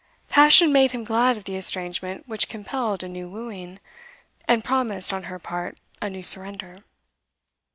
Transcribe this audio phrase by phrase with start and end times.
[0.29, 3.79] Passion made him glad of the estrangement which compelled a new wooing,
[4.47, 6.77] and promised, on her part, a new surrender.